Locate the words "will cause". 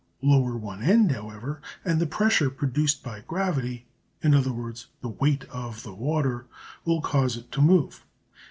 6.85-7.37